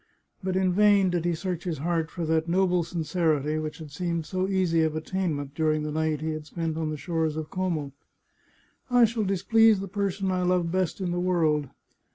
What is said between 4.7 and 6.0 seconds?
of attainment during the